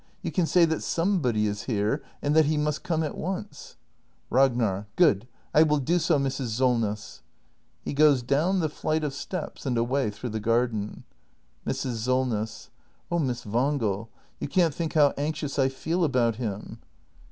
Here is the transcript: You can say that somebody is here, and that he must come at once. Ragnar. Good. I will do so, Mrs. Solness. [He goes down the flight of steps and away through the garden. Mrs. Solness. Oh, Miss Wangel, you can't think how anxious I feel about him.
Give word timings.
You 0.23 0.31
can 0.31 0.47
say 0.47 0.65
that 0.65 0.81
somebody 0.81 1.45
is 1.45 1.65
here, 1.65 2.01
and 2.23 2.35
that 2.35 2.45
he 2.45 2.57
must 2.57 2.81
come 2.83 3.03
at 3.03 3.15
once. 3.15 3.75
Ragnar. 4.31 4.87
Good. 4.95 5.27
I 5.53 5.61
will 5.61 5.77
do 5.77 5.99
so, 5.99 6.17
Mrs. 6.17 6.47
Solness. 6.47 7.21
[He 7.83 7.93
goes 7.93 8.23
down 8.23 8.61
the 8.61 8.67
flight 8.69 9.03
of 9.03 9.13
steps 9.13 9.63
and 9.63 9.77
away 9.77 10.09
through 10.09 10.31
the 10.31 10.39
garden. 10.39 11.03
Mrs. 11.67 11.97
Solness. 11.97 12.71
Oh, 13.11 13.19
Miss 13.19 13.45
Wangel, 13.45 14.09
you 14.39 14.47
can't 14.47 14.73
think 14.73 14.93
how 14.95 15.13
anxious 15.19 15.59
I 15.59 15.69
feel 15.69 16.03
about 16.03 16.37
him. 16.37 16.79